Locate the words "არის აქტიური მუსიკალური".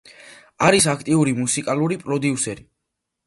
0.67-1.99